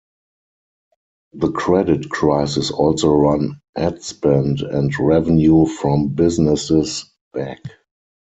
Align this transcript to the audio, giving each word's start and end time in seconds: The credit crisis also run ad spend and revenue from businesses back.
The 1.33 1.51
credit 1.51 2.09
crisis 2.09 2.71
also 2.71 3.13
run 3.15 3.61
ad 3.77 4.01
spend 4.01 4.61
and 4.61 4.91
revenue 4.97 5.67
from 5.67 6.07
businesses 6.07 7.05
back. 7.33 7.61